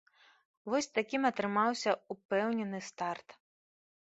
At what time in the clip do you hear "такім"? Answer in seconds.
0.99-1.27